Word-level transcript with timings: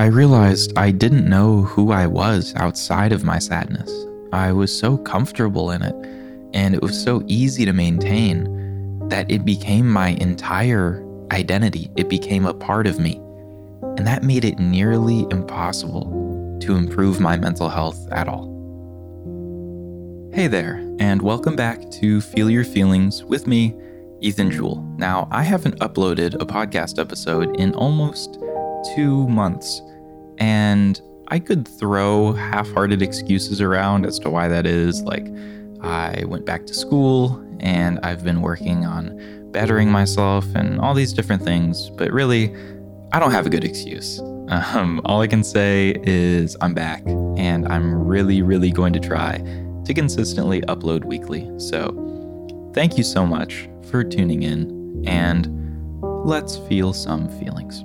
I 0.00 0.06
realized 0.06 0.72
I 0.78 0.92
didn't 0.92 1.28
know 1.28 1.60
who 1.60 1.92
I 1.92 2.06
was 2.06 2.54
outside 2.56 3.12
of 3.12 3.22
my 3.22 3.38
sadness. 3.38 3.92
I 4.32 4.50
was 4.50 4.74
so 4.76 4.96
comfortable 4.96 5.72
in 5.72 5.82
it, 5.82 5.94
and 6.54 6.74
it 6.74 6.80
was 6.80 6.98
so 6.98 7.22
easy 7.26 7.66
to 7.66 7.74
maintain 7.74 9.06
that 9.10 9.30
it 9.30 9.44
became 9.44 9.86
my 9.86 10.16
entire 10.18 11.04
identity. 11.32 11.90
It 11.96 12.08
became 12.08 12.46
a 12.46 12.54
part 12.54 12.86
of 12.86 12.98
me. 12.98 13.16
And 13.98 14.06
that 14.06 14.22
made 14.22 14.46
it 14.46 14.58
nearly 14.58 15.26
impossible 15.30 16.58
to 16.62 16.76
improve 16.76 17.20
my 17.20 17.36
mental 17.36 17.68
health 17.68 18.10
at 18.10 18.26
all. 18.26 18.46
Hey 20.32 20.46
there, 20.46 20.76
and 20.98 21.20
welcome 21.20 21.56
back 21.56 21.90
to 22.00 22.22
Feel 22.22 22.48
Your 22.48 22.64
Feelings 22.64 23.22
with 23.24 23.46
me, 23.46 23.76
Ethan 24.22 24.50
Jewell. 24.50 24.82
Now, 24.96 25.28
I 25.30 25.42
haven't 25.42 25.78
uploaded 25.80 26.36
a 26.36 26.46
podcast 26.46 26.98
episode 26.98 27.54
in 27.60 27.74
almost 27.74 28.38
two 28.96 29.28
months, 29.28 29.82
and 30.40 31.00
I 31.28 31.38
could 31.38 31.68
throw 31.68 32.32
half 32.32 32.68
hearted 32.72 33.02
excuses 33.02 33.60
around 33.60 34.04
as 34.04 34.18
to 34.20 34.30
why 34.30 34.48
that 34.48 34.66
is. 34.66 35.02
Like, 35.02 35.28
I 35.80 36.24
went 36.26 36.44
back 36.44 36.66
to 36.66 36.74
school 36.74 37.40
and 37.60 38.00
I've 38.02 38.24
been 38.24 38.40
working 38.40 38.84
on 38.84 39.48
bettering 39.52 39.90
myself 39.90 40.44
and 40.54 40.80
all 40.80 40.94
these 40.94 41.12
different 41.12 41.42
things, 41.42 41.90
but 41.90 42.10
really, 42.10 42.54
I 43.12 43.18
don't 43.18 43.32
have 43.32 43.46
a 43.46 43.50
good 43.50 43.64
excuse. 43.64 44.20
Um, 44.50 45.00
all 45.04 45.20
I 45.20 45.28
can 45.28 45.44
say 45.44 45.94
is 46.02 46.56
I'm 46.60 46.74
back 46.74 47.06
and 47.06 47.68
I'm 47.68 47.94
really, 47.94 48.42
really 48.42 48.72
going 48.72 48.92
to 48.94 48.98
try 48.98 49.38
to 49.84 49.94
consistently 49.94 50.60
upload 50.62 51.04
weekly. 51.04 51.48
So, 51.60 51.92
thank 52.74 52.98
you 52.98 53.04
so 53.04 53.24
much 53.24 53.68
for 53.92 54.02
tuning 54.02 54.42
in 54.42 55.04
and 55.06 55.46
let's 56.24 56.56
feel 56.56 56.92
some 56.92 57.28
feelings. 57.38 57.84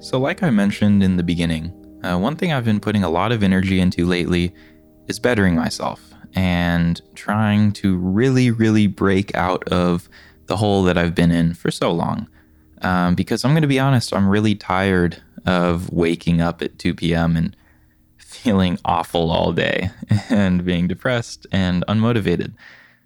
So, 0.00 0.18
like 0.18 0.42
I 0.42 0.48
mentioned 0.48 1.02
in 1.02 1.18
the 1.18 1.22
beginning, 1.22 1.74
uh, 2.02 2.18
one 2.18 2.34
thing 2.34 2.54
I've 2.54 2.64
been 2.64 2.80
putting 2.80 3.04
a 3.04 3.10
lot 3.10 3.32
of 3.32 3.42
energy 3.42 3.80
into 3.80 4.06
lately 4.06 4.54
is 5.08 5.18
bettering 5.18 5.56
myself 5.56 6.14
and 6.34 6.98
trying 7.14 7.72
to 7.72 7.98
really, 7.98 8.50
really 8.50 8.86
break 8.86 9.34
out 9.34 9.62
of 9.68 10.08
the 10.46 10.56
hole 10.56 10.84
that 10.84 10.96
I've 10.96 11.14
been 11.14 11.30
in 11.30 11.52
for 11.52 11.70
so 11.70 11.92
long. 11.92 12.28
Um, 12.80 13.14
because 13.14 13.44
I'm 13.44 13.52
going 13.52 13.60
to 13.60 13.68
be 13.68 13.78
honest, 13.78 14.14
I'm 14.14 14.26
really 14.26 14.54
tired 14.54 15.22
of 15.44 15.92
waking 15.92 16.40
up 16.40 16.62
at 16.62 16.78
2 16.78 16.94
p.m. 16.94 17.36
and 17.36 17.54
feeling 18.16 18.78
awful 18.86 19.30
all 19.30 19.52
day 19.52 19.90
and 20.30 20.64
being 20.64 20.88
depressed 20.88 21.46
and 21.52 21.84
unmotivated. 21.88 22.54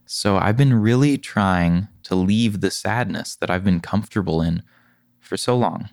So 0.06 0.36
I've 0.36 0.56
been 0.56 0.74
really 0.74 1.18
trying 1.18 1.88
to 2.04 2.14
leave 2.14 2.60
the 2.60 2.70
sadness 2.70 3.34
that 3.34 3.50
I've 3.50 3.64
been 3.64 3.80
comfortable 3.80 4.40
in 4.40 4.62
for 5.18 5.36
so 5.36 5.56
long. 5.56 5.88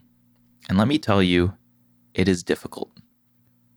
And 0.71 0.77
let 0.77 0.87
me 0.87 0.99
tell 0.99 1.21
you, 1.21 1.51
it 2.13 2.29
is 2.29 2.43
difficult. 2.43 2.91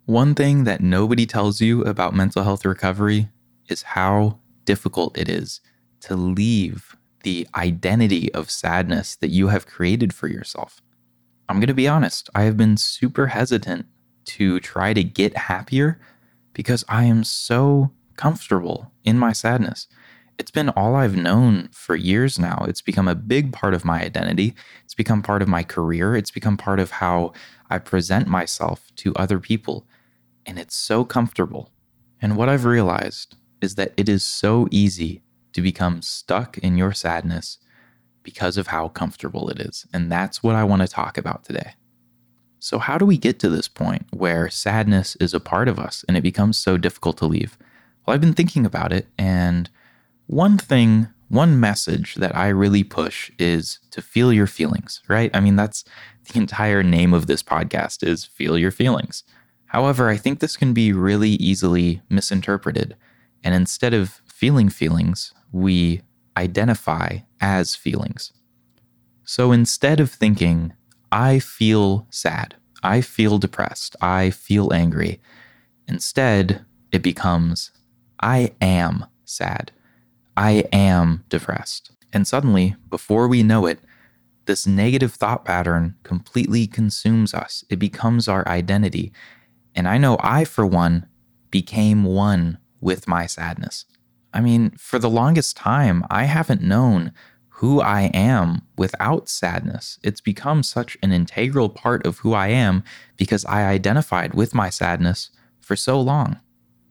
One 0.05 0.33
thing 0.33 0.63
that 0.63 0.81
nobody 0.81 1.27
tells 1.27 1.61
you 1.61 1.83
about 1.83 2.15
mental 2.15 2.45
health 2.45 2.65
recovery 2.65 3.31
is 3.69 3.83
how 3.83 4.39
difficult 4.65 5.19
it 5.19 5.29
is 5.29 5.61
to 6.03 6.15
leave 6.15 6.95
the 7.25 7.49
identity 7.57 8.33
of 8.33 8.49
sadness 8.49 9.17
that 9.17 9.31
you 9.31 9.49
have 9.49 9.67
created 9.67 10.15
for 10.15 10.29
yourself. 10.29 10.81
I'm 11.49 11.57
going 11.57 11.67
to 11.67 11.75
be 11.75 11.89
honest, 11.89 12.31
I 12.33 12.43
have 12.43 12.57
been 12.57 12.77
super 12.77 13.27
hesitant 13.27 13.87
to 14.27 14.61
try 14.61 14.95
to 14.95 15.03
get 15.03 15.37
happier 15.37 15.99
because 16.53 16.85
I 16.89 17.07
am 17.07 17.25
so 17.25 17.91
comfortable 18.17 18.93
in 19.03 19.19
my 19.19 19.33
sadness. 19.33 19.89
It's 20.39 20.51
been 20.51 20.71
all 20.71 20.97
I've 20.97 21.17
known 21.17 21.69
for 21.73 21.95
years 21.95 22.39
now. 22.39 22.65
It's 22.69 22.81
become 22.81 23.07
a 23.07 23.15
big 23.15 23.53
part 23.53 23.75
of 23.75 23.85
my 23.85 24.03
identity. 24.03 24.55
It's 24.85 24.95
become 24.95 25.23
part 25.23 25.43
of 25.43 25.49
my 25.49 25.63
career. 25.63 26.17
It's 26.17 26.31
become 26.31 26.57
part 26.57 26.81
of 26.81 26.91
how 26.91 27.33
I 27.71 27.79
present 27.79 28.27
myself 28.27 28.91
to 28.97 29.15
other 29.15 29.39
people. 29.39 29.87
And 30.45 30.59
it's 30.59 30.75
so 30.75 31.05
comfortable. 31.05 31.71
And 32.21 32.37
what 32.37 32.49
I've 32.49 32.65
realized 32.65 33.37
is 33.61 33.77
that 33.77 33.93
it 33.97 34.09
is 34.09 34.25
so 34.25 34.67
easy 34.71 35.23
to 35.53 35.63
become 35.63 36.03
stuck 36.03 36.59
in 36.59 36.77
your 36.77 36.93
sadness 36.93 37.59
because 38.23 38.57
of 38.57 38.69
how 38.69 38.89
comfortable 38.89 39.49
it 39.51 39.61
is. 39.61 39.87
And 39.93 40.11
that's 40.11 40.43
what 40.43 40.57
I 40.57 40.65
want 40.65 40.83
to 40.83 40.89
talk 40.89 41.17
about 41.17 41.45
today. 41.45 41.75
So, 42.59 42.79
how 42.79 42.97
do 42.97 43.05
we 43.05 43.19
get 43.19 43.39
to 43.41 43.51
this 43.51 43.69
point 43.69 44.07
where 44.11 44.49
sadness 44.49 45.17
is 45.17 45.35
a 45.35 45.41
part 45.41 45.69
of 45.69 45.79
us 45.79 46.05
and 46.09 46.17
it 46.17 46.23
becomes 46.23 46.57
so 46.57 46.79
difficult 46.79 47.19
to 47.19 47.27
leave? 47.27 47.59
Well, 48.05 48.15
I've 48.15 48.23
been 48.23 48.35
thinking 48.35 48.65
about 48.65 48.93
it, 48.93 49.07
and 49.19 49.69
one 50.27 50.59
thing, 50.59 51.09
one 51.29 51.59
message 51.59 52.15
that 52.17 52.35
I 52.37 52.49
really 52.49 52.85
push 52.85 53.31
is 53.39 53.79
to 53.91 54.03
feel 54.03 54.33
your 54.33 54.47
feelings, 54.47 55.03
right? 55.09 55.31
I 55.35 55.41
mean, 55.41 55.57
that's 55.57 55.85
the 56.33 56.39
entire 56.39 56.83
name 56.83 57.13
of 57.13 57.27
this 57.27 57.43
podcast 57.43 58.07
is 58.07 58.25
Feel 58.25 58.57
Your 58.57 58.71
Feelings. 58.71 59.25
However, 59.67 60.09
I 60.09 60.17
think 60.17 60.39
this 60.39 60.57
can 60.57 60.73
be 60.73 60.93
really 60.93 61.31
easily 61.31 62.01
misinterpreted. 62.09 62.97
And 63.43 63.55
instead 63.55 63.93
of 63.93 64.23
feeling 64.27 64.69
feelings, 64.69 65.35
we 65.53 66.03
identify 66.37 67.19
as 67.41 67.75
feelings. 67.75 68.33
So 69.25 69.53
instead 69.53 70.01
of 70.01 70.11
thinking, 70.11 70.73
I 71.11 71.39
feel 71.39 72.07
sad, 72.11 72.57
I 72.83 73.01
feel 73.01 73.39
depressed, 73.39 73.97
I 74.01 74.31
feel 74.31 74.73
angry, 74.73 75.21
instead 75.89 76.65
it 76.93 77.03
becomes, 77.03 77.71
I 78.21 78.53
am 78.61 79.07
sad, 79.25 79.73
I 80.37 80.65
am 80.73 81.25
depressed. 81.29 81.93
And 82.13 82.27
suddenly, 82.27 82.77
before 82.89 83.29
we 83.29 83.43
know 83.43 83.67
it, 83.67 83.81
this 84.47 84.67
negative 84.67 85.15
thought 85.15 85.45
pattern 85.45 85.97
completely 86.03 86.67
consumes 86.67 87.33
us. 87.33 87.65
It 87.71 87.79
becomes 87.79 88.29
our 88.29 88.47
identity. 88.47 89.13
And 89.75 89.89
I 89.89 89.99
know 89.99 90.19
I, 90.21 90.45
for 90.45 90.67
one, 90.67 91.07
became 91.51 92.05
one 92.05 92.59
with 92.81 93.09
my 93.09 93.27
sadness. 93.27 93.87
I 94.33 94.41
mean, 94.41 94.71
for 94.71 94.99
the 94.99 95.09
longest 95.09 95.57
time, 95.57 96.05
I 96.11 96.25
haven't 96.25 96.63
known 96.63 97.13
who 97.49 97.81
I 97.81 98.11
am 98.13 98.63
without 98.77 99.29
sadness. 99.29 99.99
It's 100.03 100.21
become 100.21 100.63
such 100.65 100.99
an 101.03 101.13
integral 101.13 101.69
part 101.69 102.05
of 102.05 102.19
who 102.19 102.35
I 102.35 102.49
am 102.49 102.83
because 103.17 103.45
I 103.45 103.65
identified 103.67 104.35
with 104.35 104.55
my 104.55 104.71
sadness 104.71 105.31
for 105.61 105.77
so 105.77 106.01
long. 106.01 106.41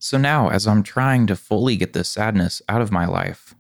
So 0.04 0.18
now, 0.18 0.50
as 0.50 0.68
I'm 0.68 0.84
trying 0.84 1.28
to 1.28 1.36
fully 1.38 1.78
get 1.78 1.94
this 1.94 2.10
sadness 2.10 2.62
out 2.68 2.82
of 2.82 2.92
my 2.92 3.06
life, 3.06 3.56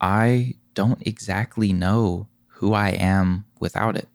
I 0.00 0.54
don't 0.74 1.04
exactly 1.04 1.72
know 1.72 2.28
who 2.46 2.72
I 2.72 2.90
am 2.90 3.46
without 3.58 3.96
it. 3.96 4.06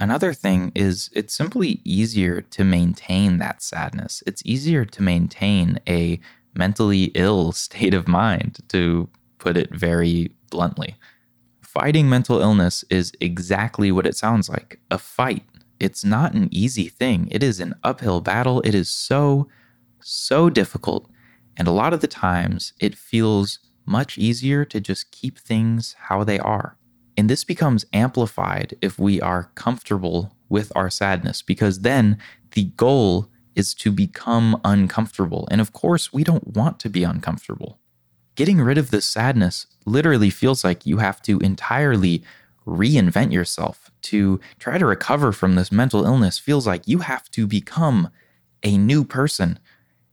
Another 0.00 0.32
thing 0.32 0.72
is 0.74 1.08
it's 1.12 1.32
simply 1.32 1.80
easier 1.84 2.40
to 2.40 2.64
maintain 2.64 3.38
that 3.38 3.62
sadness. 3.62 4.24
It's 4.26 4.42
easier 4.44 4.84
to 4.84 5.00
maintain 5.00 5.78
a 5.88 6.18
mentally 6.56 7.12
ill 7.14 7.52
state 7.66 7.94
of 7.94 8.08
mind, 8.08 8.58
to 8.70 9.08
put 9.38 9.56
it 9.56 9.72
very 9.72 10.34
bluntly. 10.50 10.96
Fighting 11.60 12.08
mental 12.08 12.40
illness 12.40 12.84
is 12.90 13.12
exactly 13.20 13.92
what 13.92 14.06
it 14.06 14.16
sounds 14.16 14.48
like 14.48 14.80
a 14.90 14.98
fight. 14.98 15.44
It's 15.78 16.04
not 16.04 16.34
an 16.34 16.48
easy 16.50 16.88
thing. 16.88 17.28
It 17.30 17.44
is 17.44 17.60
an 17.60 17.76
uphill 17.84 18.20
battle. 18.20 18.60
It 18.62 18.74
is 18.74 18.90
so, 18.90 19.46
so 20.02 20.50
difficult. 20.50 21.08
And 21.56 21.68
a 21.68 21.72
lot 21.72 21.92
of 21.92 22.00
the 22.00 22.06
times, 22.06 22.72
it 22.80 22.96
feels 22.96 23.58
much 23.86 24.18
easier 24.18 24.64
to 24.64 24.80
just 24.80 25.10
keep 25.10 25.38
things 25.38 25.94
how 25.98 26.24
they 26.24 26.38
are. 26.38 26.76
And 27.16 27.28
this 27.28 27.44
becomes 27.44 27.84
amplified 27.92 28.76
if 28.80 28.98
we 28.98 29.20
are 29.20 29.50
comfortable 29.54 30.36
with 30.48 30.72
our 30.74 30.90
sadness, 30.90 31.42
because 31.42 31.80
then 31.80 32.18
the 32.52 32.64
goal 32.76 33.28
is 33.54 33.74
to 33.74 33.92
become 33.92 34.60
uncomfortable. 34.64 35.46
And 35.50 35.60
of 35.60 35.72
course, 35.72 36.12
we 36.12 36.24
don't 36.24 36.46
want 36.46 36.78
to 36.80 36.88
be 36.88 37.04
uncomfortable. 37.04 37.78
Getting 38.36 38.60
rid 38.60 38.78
of 38.78 38.90
this 38.90 39.04
sadness 39.04 39.66
literally 39.84 40.30
feels 40.30 40.64
like 40.64 40.86
you 40.86 40.98
have 40.98 41.20
to 41.22 41.38
entirely 41.40 42.22
reinvent 42.66 43.32
yourself. 43.32 43.90
To 44.02 44.40
try 44.58 44.78
to 44.78 44.86
recover 44.86 45.32
from 45.32 45.56
this 45.56 45.70
mental 45.70 46.04
illness 46.04 46.38
feels 46.38 46.66
like 46.66 46.86
you 46.86 46.98
have 47.00 47.30
to 47.32 47.46
become 47.46 48.08
a 48.62 48.78
new 48.78 49.04
person. 49.04 49.58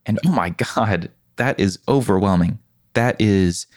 And 0.08 0.20
oh 0.26 0.32
my 0.32 0.50
God, 0.50 1.12
that 1.36 1.60
is 1.60 1.80
overwhelming. 1.88 2.60
That 2.94 3.20
is 3.20 3.68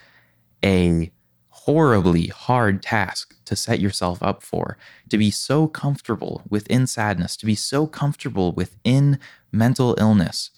a 0.65 1.11
horribly 1.49 2.29
hard 2.29 2.83
task 2.83 3.35
to 3.45 3.55
set 3.55 3.81
yourself 3.81 4.23
up 4.23 4.43
for. 4.43 4.79
To 5.11 5.19
be 5.19 5.31
so 5.31 5.67
comfortable 5.69 6.43
within 6.49 6.87
sadness, 6.87 7.37
to 7.37 7.47
be 7.47 7.55
so 7.55 7.87
comfortable 7.87 8.53
within 8.53 9.19
mental 9.53 9.95
illness, 9.99 10.51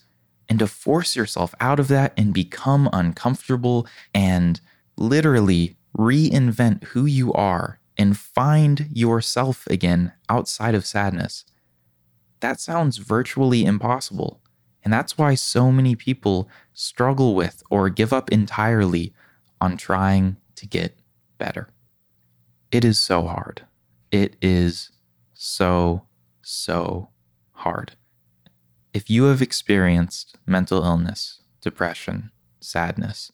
and 0.47 0.59
to 0.59 0.67
force 0.67 1.15
yourself 1.15 1.55
out 1.59 1.79
of 1.79 1.87
that 1.87 2.13
and 2.15 2.33
become 2.33 2.89
uncomfortable 2.93 3.87
and 4.13 4.61
literally 4.95 5.75
reinvent 5.97 6.83
who 6.85 7.05
you 7.05 7.33
are 7.33 7.79
and 7.97 8.17
find 8.17 8.87
yourself 8.91 9.65
again 9.67 10.13
outside 10.29 10.75
of 10.75 10.85
sadness. 10.85 11.45
That 12.39 12.59
sounds 12.59 12.97
virtually 12.97 13.65
impossible. 13.65 14.42
And 14.83 14.91
that's 14.91 15.17
why 15.17 15.35
so 15.35 15.71
many 15.71 15.95
people 15.95 16.49
struggle 16.73 17.35
with 17.35 17.63
or 17.69 17.89
give 17.89 18.11
up 18.11 18.31
entirely 18.31 19.13
on 19.61 19.77
trying 19.77 20.37
to 20.55 20.67
get 20.67 20.97
better. 21.37 21.69
It 22.71 22.83
is 22.83 22.99
so 22.99 23.23
hard. 23.27 23.65
It 24.11 24.35
is 24.41 24.89
so, 25.33 26.03
so 26.41 27.09
hard. 27.51 27.93
If 28.93 29.09
you 29.09 29.23
have 29.25 29.41
experienced 29.41 30.37
mental 30.45 30.83
illness, 30.83 31.41
depression, 31.61 32.31
sadness, 32.59 33.31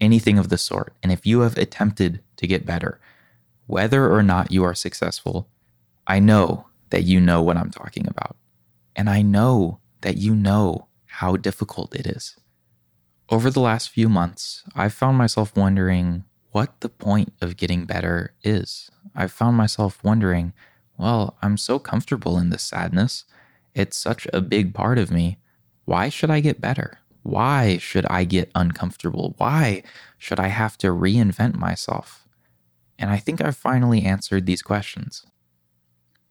anything 0.00 0.38
of 0.38 0.48
the 0.48 0.58
sort, 0.58 0.94
and 1.02 1.12
if 1.12 1.24
you 1.24 1.40
have 1.40 1.56
attempted 1.56 2.20
to 2.36 2.46
get 2.46 2.66
better, 2.66 3.00
whether 3.66 4.12
or 4.12 4.22
not 4.22 4.50
you 4.50 4.64
are 4.64 4.74
successful, 4.74 5.48
I 6.06 6.18
know 6.18 6.66
that 6.90 7.04
you 7.04 7.20
know 7.20 7.42
what 7.42 7.56
I'm 7.56 7.70
talking 7.70 8.06
about. 8.06 8.36
And 8.94 9.08
I 9.08 9.22
know 9.22 9.80
that 10.04 10.18
you 10.18 10.34
know 10.34 10.86
how 11.06 11.34
difficult 11.34 11.94
it 11.96 12.06
is. 12.06 12.36
Over 13.30 13.50
the 13.50 13.60
last 13.60 13.88
few 13.88 14.08
months, 14.08 14.62
I've 14.74 14.92
found 14.92 15.16
myself 15.16 15.56
wondering 15.56 16.24
what 16.52 16.80
the 16.80 16.90
point 16.90 17.32
of 17.40 17.56
getting 17.56 17.86
better 17.86 18.34
is. 18.42 18.90
I've 19.14 19.32
found 19.32 19.56
myself 19.56 20.04
wondering, 20.04 20.52
well, 20.98 21.38
I'm 21.40 21.56
so 21.56 21.78
comfortable 21.78 22.36
in 22.36 22.50
this 22.50 22.62
sadness. 22.62 23.24
It's 23.74 23.96
such 23.96 24.28
a 24.32 24.42
big 24.42 24.74
part 24.74 24.98
of 24.98 25.10
me. 25.10 25.38
Why 25.86 26.10
should 26.10 26.30
I 26.30 26.40
get 26.40 26.60
better? 26.60 26.98
Why 27.22 27.78
should 27.78 28.04
I 28.06 28.24
get 28.24 28.52
uncomfortable? 28.54 29.34
Why 29.38 29.82
should 30.18 30.38
I 30.38 30.48
have 30.48 30.76
to 30.78 30.88
reinvent 30.88 31.56
myself? 31.56 32.28
And 32.98 33.10
I 33.10 33.16
think 33.16 33.40
I've 33.40 33.56
finally 33.56 34.02
answered 34.02 34.44
these 34.44 34.62
questions. 34.62 35.24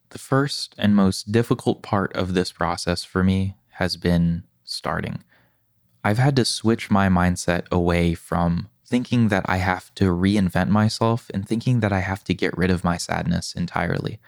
The 0.09 0.19
first 0.19 0.75
and 0.77 0.95
most 0.95 1.31
difficult 1.31 1.81
part 1.81 2.13
of 2.13 2.35
this 2.35 2.51
process 2.51 3.03
for 3.03 3.23
me 3.23 3.55
has 3.73 3.97
been 3.97 4.43
starting. 4.63 5.23
I've 6.03 6.17
had 6.17 6.35
to 6.35 6.45
switch 6.45 6.91
my 6.91 7.07
mindset 7.07 7.69
away 7.71 8.13
from 8.13 8.69
thinking 8.85 9.29
that 9.29 9.45
I 9.47 9.57
have 9.57 9.93
to 9.95 10.05
reinvent 10.05 10.69
myself 10.69 11.31
and 11.33 11.47
thinking 11.47 11.79
that 11.79 11.93
I 11.93 11.99
have 11.99 12.23
to 12.25 12.33
get 12.33 12.57
rid 12.57 12.69
of 12.69 12.83
my 12.83 12.97
sadness 12.97 13.53
entirely. 13.53 14.19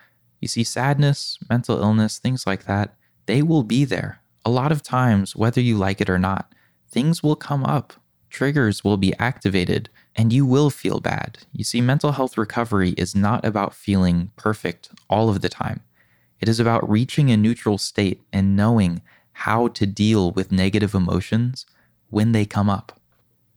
You 0.42 0.48
see, 0.48 0.64
sadness, 0.64 1.38
mental 1.50 1.80
illness, 1.80 2.18
things 2.18 2.48
like 2.48 2.66
that, 2.66 2.96
they 3.26 3.42
will 3.42 3.64
be 3.64 3.86
there. 3.86 4.22
A 4.46 4.50
lot 4.50 4.72
of 4.72 4.84
times, 4.84 5.36
whether 5.36 5.62
you 5.62 5.78
like 5.78 6.02
it 6.02 6.10
or 6.10 6.20
not, 6.20 6.52
things 6.90 7.22
will 7.22 7.36
come 7.36 7.64
up, 7.64 7.94
triggers 8.30 8.84
will 8.84 8.98
be 8.98 9.14
activated, 9.20 9.90
and 10.16 10.32
you 10.32 10.46
will 10.46 10.70
feel 10.70 11.00
bad. 11.00 11.40
You 11.52 11.64
see, 11.64 11.82
mental 11.82 12.14
health 12.14 12.38
recovery 12.38 12.92
is 12.92 13.16
not 13.16 13.44
about 13.44 13.74
feeling 13.74 14.32
perfect 14.36 14.90
all 15.10 15.30
of 15.30 15.42
the 15.42 15.50
time. 15.50 15.82
It 16.40 16.50
is 16.50 16.60
about 16.60 16.90
reaching 16.90 17.32
a 17.32 17.38
neutral 17.38 17.78
state 17.78 18.22
and 18.32 18.56
knowing 18.56 19.02
how 19.40 19.68
to 19.68 19.86
deal 19.86 20.32
with 20.32 20.52
negative 20.52 20.94
emotions 20.94 21.66
when 22.10 22.32
they 22.32 22.46
come 22.46 22.70
up. 22.70 23.00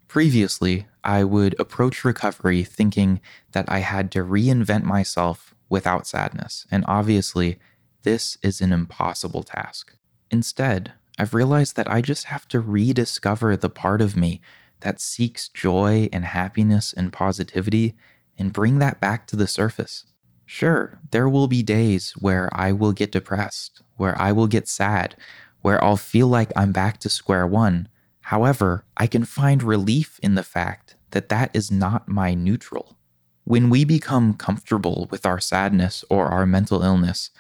Previously, 0.09 0.87
I 1.05 1.23
would 1.23 1.55
approach 1.61 2.05
recovery 2.05 2.65
thinking 2.65 3.21
that 3.53 3.71
I 3.71 3.79
had 3.79 4.11
to 4.13 4.25
reinvent 4.25 4.83
myself 4.83 5.55
without 5.69 6.07
sadness, 6.07 6.67
and 6.71 6.85
obviously, 6.89 7.59
this 8.03 8.39
is 8.43 8.61
an 8.61 8.73
impossible 8.73 9.43
task. 9.43 9.95
Instead, 10.31 10.93
I've 11.19 11.35
realized 11.35 11.77
that 11.77 11.91
I 11.91 12.01
just 12.01 12.25
have 12.25 12.49
to 12.49 12.61
rediscover 12.61 13.57
the 13.57 13.71
part 13.71 14.01
of 14.01 14.17
me 14.17 14.41
that 14.81 15.01
seeks 15.01 15.49
joy 15.49 16.09
and 16.13 16.25
happiness 16.25 16.93
and 16.93 17.13
positivity 17.13 17.95
and 18.37 18.53
bring 18.53 18.79
that 18.79 19.01
back 19.01 19.27
to 19.29 19.37
the 19.37 19.47
surface. 19.47 20.05
Sure, 20.45 20.99
there 21.11 21.29
will 21.29 21.47
be 21.47 21.63
days 21.63 22.13
where 22.19 22.49
I 22.53 22.73
will 22.73 22.93
get 22.93 23.13
depressed, 23.13 23.83
where 23.97 24.21
I 24.21 24.33
will 24.33 24.47
get 24.47 24.67
sad, 24.67 25.15
where 25.63 25.83
I'll 25.83 25.97
feel 25.97 26.29
like 26.29 26.53
I'm 26.57 26.73
back 26.73 26.99
to 27.01 27.09
square 27.09 27.47
one. 27.47 27.89
However, 28.23 28.85
I 28.97 29.07
can 29.07 29.25
find 29.25 29.63
relief 29.63 30.19
in 30.23 30.35
the 30.35 30.43
fact 30.43 30.97
that 31.11 31.29
that 31.31 31.51
is 31.55 31.71
not 31.71 32.09
my 32.09 32.35
neutral. 32.35 32.97
When 33.45 33.71
we 33.71 33.85
become 33.85 34.35
comfortable 34.35 35.09
with 35.11 35.25
our 35.25 35.41
sadness 35.41 36.05
or 36.11 36.27
our 36.27 36.45
mental 36.45 36.83
illness, 36.83 37.31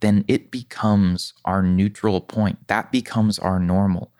then 0.00 0.24
it 0.26 0.50
becomes 0.50 1.34
our 1.44 1.62
neutral 1.62 2.20
point. 2.20 2.66
That 2.68 2.90
becomes 2.90 3.38
our 3.38 3.58
normal. 3.58 4.10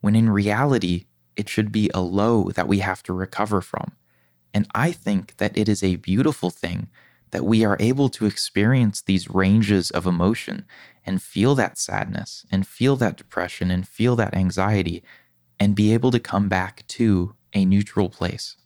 When 0.00 0.16
in 0.16 0.28
reality, 0.28 1.06
it 1.36 1.48
should 1.48 1.70
be 1.70 1.90
a 1.94 2.00
low 2.00 2.50
that 2.50 2.68
we 2.68 2.80
have 2.80 3.02
to 3.04 3.12
recover 3.12 3.60
from. 3.60 3.92
And 4.52 4.66
I 4.74 4.92
think 4.92 5.36
that 5.36 5.56
it 5.56 5.68
is 5.68 5.82
a 5.82 5.96
beautiful 5.96 6.50
thing 6.50 6.88
that 7.30 7.44
we 7.44 7.64
are 7.64 7.76
able 7.80 8.08
to 8.08 8.26
experience 8.26 9.02
these 9.02 9.30
ranges 9.30 9.90
of 9.90 10.06
emotion 10.06 10.64
and 11.04 11.22
feel 11.22 11.54
that 11.54 11.78
sadness 11.78 12.44
and 12.50 12.66
feel 12.66 12.96
that 12.96 13.16
depression 13.16 13.70
and 13.70 13.86
feel 13.86 14.16
that 14.16 14.34
anxiety 14.34 15.02
and 15.58 15.74
be 15.74 15.92
able 15.92 16.10
to 16.10 16.20
come 16.20 16.48
back 16.48 16.86
to 16.88 17.34
a 17.52 17.64
neutral 17.64 18.08
place. 18.08 18.56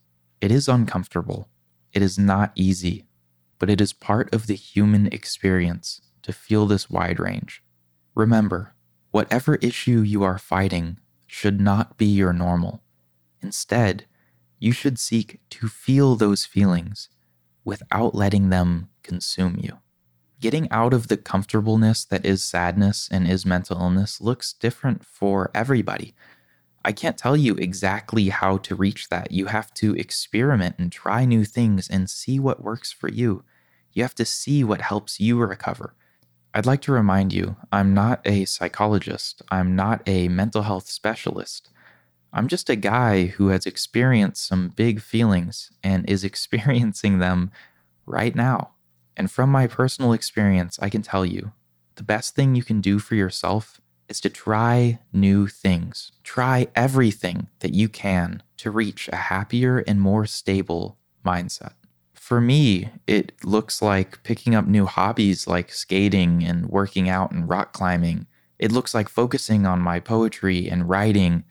It 0.41 0.51
is 0.51 0.69
uncomfortable. 0.69 1.49
It 1.93 2.03
is 2.03 2.19
not 2.19 2.53
easy, 2.55 3.07
but 3.59 3.71
it 3.71 3.81
is 3.81 3.93
part 3.93 4.33
of 4.35 4.47
the 4.47 4.55
human 4.55 5.07
experience 5.09 6.01
to 6.23 6.33
feel 6.33 6.67
this 6.67 6.91
wide 6.91 7.21
range. 7.21 7.63
Remember, 8.15 8.75
whatever 9.11 9.57
issue 9.57 10.01
you 10.01 10.23
are 10.23 10.39
fighting 10.39 10.99
should 11.27 11.61
not 11.61 11.97
be 11.97 12.07
your 12.07 12.33
normal. 12.33 12.83
Instead, 13.41 14.07
you 14.59 14.73
should 14.73 14.99
seek 14.99 15.41
to 15.51 15.69
feel 15.69 16.17
those 16.17 16.45
feelings 16.45 17.09
without 17.65 18.15
letting 18.15 18.51
them 18.51 18.89
consume 19.03 19.59
you. 19.61 19.79
Getting 20.41 20.71
out 20.71 20.93
of 20.93 21.09
the 21.09 21.17
comfortableness 21.17 22.05
that 22.05 22.27
is 22.27 22.45
sadness 22.45 23.09
and 23.11 23.27
is 23.27 23.47
mental 23.47 23.79
illness 23.79 24.21
looks 24.21 24.53
different 24.53 25.05
for 25.05 25.51
everybody. 25.55 26.15
I 26.85 26.93
can't 26.93 27.17
tell 27.17 27.37
you 27.37 27.55
exactly 27.55 28.29
how 28.29 28.59
to 28.59 28.75
reach 28.75 29.09
that. 29.09 29.33
You 29.33 29.47
have 29.47 29.73
to 29.75 29.95
experiment 29.95 30.77
and 30.79 30.93
try 30.93 31.25
new 31.25 31.47
things 31.47 31.89
and 31.89 32.11
see 32.11 32.39
what 32.39 32.63
works 32.63 32.93
for 32.93 33.09
you. 33.09 33.43
You 33.93 34.03
have 34.03 34.15
to 34.17 34.27
see 34.27 34.63
what 34.63 34.83
helps 34.83 35.19
you 35.19 35.39
recover. 35.39 35.95
I'd 36.53 36.67
like 36.67 36.83
to 36.83 36.93
remind 36.93 37.33
you 37.33 37.57
I'm 37.73 37.95
not 37.95 38.21
a 38.25 38.45
psychologist, 38.45 39.41
I'm 39.51 39.75
not 39.75 40.03
a 40.07 40.29
mental 40.29 40.63
health 40.63 40.89
specialist. 40.89 41.71
I'm 42.35 42.49
just 42.49 42.69
a 42.69 42.77
guy 42.77 43.27
who 43.27 43.49
has 43.49 43.65
experienced 43.65 44.47
some 44.47 44.69
big 44.71 45.01
feelings 45.01 45.71
and 45.83 46.09
is 46.09 46.25
experiencing 46.31 47.19
them 47.19 47.51
right 48.05 48.35
now. 48.35 48.73
And 49.17 49.31
from 49.31 49.51
my 49.51 49.67
personal 49.67 50.13
experience, 50.13 50.79
I 50.83 50.91
can 50.91 51.03
tell 51.03 51.25
you 51.25 51.53
the 51.95 52.03
best 52.03 52.35
thing 52.35 52.55
you 52.55 52.65
can 52.65 52.81
do 52.81 52.99
for 52.99 53.15
yourself 53.15 53.81
is 54.09 54.21
to 54.21 54.29
try 54.29 54.99
new 55.13 55.47
things. 55.47 56.13
Try 56.25 56.67
everything 56.75 57.49
that 57.61 57.73
you 57.73 57.89
can 57.89 58.43
to 58.59 58.71
reach 58.71 59.09
a 59.13 59.17
happier 59.17 59.79
and 59.87 60.01
more 60.01 60.27
stable 60.27 60.99
mindset 61.25 61.73
for 62.25 62.41
me, 62.41 62.89
it 63.07 63.33
looks 63.45 63.83
like 63.83 64.23
picking 64.23 64.55
up 64.55 64.67
new 64.67 64.87
hobbies 64.87 65.47
like 65.47 65.71
skating 65.71 66.43
and 66.43 66.71
working 66.71 67.07
out 67.07 67.33
and 67.33 67.47
rock 67.47 67.75
climbing. 67.75 68.27
It 68.59 68.73
looks 68.73 68.95
like 68.95 69.11
focusing 69.11 69.67
on 69.67 69.83
my 69.83 70.01
poetry 70.01 70.67
and 70.67 70.89
writing. 70.89 71.45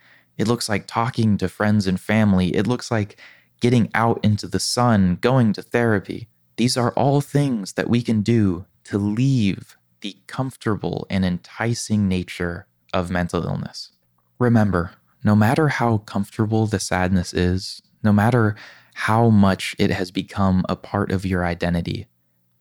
It 0.43 0.49
looks 0.49 0.67
like 0.67 0.87
talking 0.87 1.37
to 1.37 1.47
friends 1.47 1.87
and 1.87 1.97
family. 1.97 2.53
It 2.53 2.67
looks 2.67 2.91
like 2.91 3.15
getting 3.61 3.89
out 3.93 4.19
into 4.25 4.45
the 4.45 4.59
sun, 4.59 5.17
going 5.21 5.53
to 5.53 5.61
therapy. 5.61 6.27
These 6.57 6.75
are 6.75 6.91
all 6.97 7.21
things 7.21 7.71
that 7.73 7.89
we 7.89 8.01
can 8.01 8.23
do 8.23 8.65
to 8.83 8.97
leave 8.97 9.77
the 10.01 10.17
comfortable 10.27 11.07
and 11.09 11.23
enticing 11.23 12.09
nature 12.09 12.67
of 12.93 13.09
mental 13.09 13.45
illness. 13.45 13.93
Remember, 14.37 14.91
no 15.23 15.33
matter 15.33 15.69
how 15.69 15.99
comfortable 15.99 16.67
the 16.67 16.77
sadness 16.77 17.33
is, 17.33 17.81
no 18.03 18.11
matter 18.11 18.57
how 18.95 19.29
much 19.29 19.77
it 19.79 19.91
has 19.91 20.11
become 20.11 20.65
a 20.67 20.75
part 20.75 21.09
of 21.09 21.25
your 21.25 21.45
identity, 21.45 22.07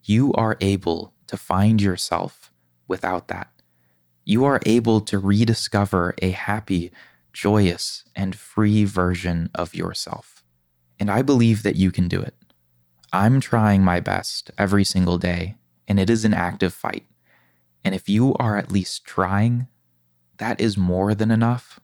you 0.04 0.32
are 0.34 0.56
able 0.60 1.14
to 1.26 1.36
find 1.36 1.82
yourself 1.82 2.52
without 2.86 3.26
that. 3.26 3.50
You 4.24 4.44
are 4.44 4.60
able 4.66 5.00
to 5.00 5.18
rediscover 5.18 6.14
a 6.22 6.30
happy, 6.30 6.92
joyous, 7.32 8.04
and 8.14 8.36
free 8.36 8.84
version 8.84 9.50
of 9.54 9.74
yourself. 9.74 10.44
And 10.98 11.10
I 11.10 11.22
believe 11.22 11.62
that 11.62 11.76
you 11.76 11.90
can 11.90 12.08
do 12.08 12.20
it. 12.20 12.34
I'm 13.12 13.40
trying 13.40 13.82
my 13.82 14.00
best 14.00 14.50
every 14.56 14.84
single 14.84 15.18
day, 15.18 15.56
and 15.88 15.98
it 15.98 16.08
is 16.08 16.24
an 16.24 16.34
active 16.34 16.72
fight. 16.72 17.04
And 17.84 17.94
if 17.94 18.08
you 18.08 18.34
are 18.34 18.56
at 18.56 18.72
least 18.72 19.04
trying, 19.04 19.66
that 20.38 20.60
is 20.60 20.76
more 20.76 21.14
than 21.14 21.30
enough. 21.30 21.80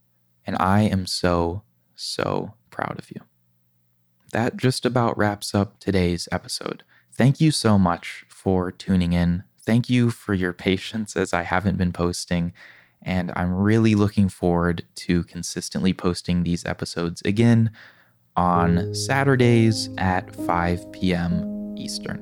And 0.47 0.57
I 0.59 0.83
am 0.83 1.07
so, 1.07 1.63
so 1.95 2.55
proud 2.71 2.99
of 2.99 3.11
you 3.11 3.21
that 4.33 4.57
just 4.57 4.85
about 4.85 5.17
wraps 5.17 5.55
up 5.55 5.79
today's 5.81 6.29
episode. 6.31 6.83
Thank 7.13 7.41
you 7.41 7.51
so 7.51 7.79
much 7.79 8.25
for 8.29 8.71
tuning 8.71 9.13
in. 9.13 9.45
Thank 9.61 9.89
you 9.91 10.11
for 10.11 10.35
your 10.35 10.53
patience 10.69 11.17
as 11.17 11.33
I 11.33 11.43
haven't 11.43 11.79
been 11.79 11.93
posting. 11.93 12.53
And 13.03 13.33
I'm 13.37 13.55
really 13.55 13.95
looking 13.95 14.29
forward 14.29 14.85
to 14.97 15.25
consistently 15.25 15.93
posting 15.93 16.43
these 16.43 16.65
episodes 16.67 17.23
again 17.25 17.71
on 18.37 18.95
Saturdays 18.95 19.89
at 19.99 20.35
5 20.35 20.93
p.m. 20.93 21.75
Eastern. 21.77 22.21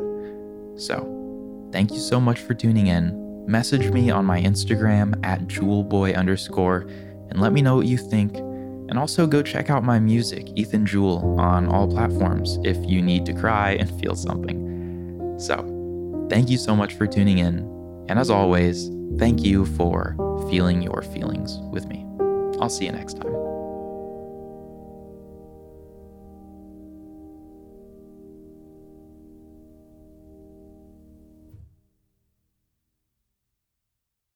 So, 0.77 1.71
thank 1.73 1.93
you 1.93 1.99
so 1.99 2.21
much 2.21 2.41
for 2.41 2.55
tuning 2.55 2.87
in. 2.87 3.25
Message 3.47 3.91
me 3.91 4.11
on 4.11 4.25
my 4.25 4.41
Instagram 4.41 5.19
at 5.25 5.47
jewelboy 5.47 6.15
underscore 6.15 6.81
and 7.31 7.41
let 7.41 7.53
me 7.53 7.63
know 7.63 7.77
what 7.77 7.87
you 7.87 7.97
think 7.97 8.37
and 8.37 8.99
also 8.99 9.27
go 9.27 9.43
check 9.43 9.71
out 9.71 9.83
my 9.83 9.99
music, 9.99 10.49
Ethan 10.55 10.87
Jewel, 10.87 11.39
on 11.41 11.67
all 11.67 11.91
platforms 11.91 12.59
if 12.65 12.77
you 12.89 13.03
need 13.03 13.27
to 13.27 13.33
cry 13.33 13.73
and 13.73 13.91
feel 14.01 14.15
something. 14.15 15.35
So, 15.39 15.77
Thank 16.29 16.51
you 16.51 16.59
so 16.59 16.75
much 16.75 16.95
for 16.95 17.07
tuning 17.07 17.39
in. 17.39 17.59
And 18.09 18.19
as 18.19 18.31
always, 18.31 18.91
thank 19.19 19.45
you 19.45 19.65
for 19.65 20.17
feeling 20.51 20.83
your 20.83 21.03
feelings 21.03 21.59
with 21.71 21.87
me. 21.87 22.05
I'll 22.61 22.69
see 22.69 22.87
you 22.87 22.93
next 22.93 23.15
time. 23.15 23.56